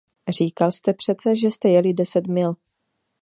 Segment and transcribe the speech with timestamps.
[0.29, 2.55] Říkal jste přece, že jste jeli deset mil.